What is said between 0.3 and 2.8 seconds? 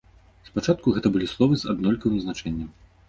Спачатку гэта былі словы з аднолькавым значэннем.